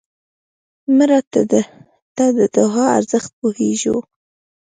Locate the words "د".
2.37-2.39